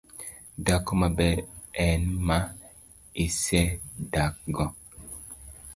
[0.65, 1.37] Dhako maber
[1.85, 2.39] en ma
[3.25, 4.65] isedakgo